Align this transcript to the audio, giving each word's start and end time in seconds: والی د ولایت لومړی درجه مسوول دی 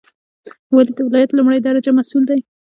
والی 0.73 0.91
د 0.97 0.99
ولایت 1.07 1.29
لومړی 1.33 1.59
درجه 1.61 1.91
مسوول 1.97 2.23
دی 2.29 2.39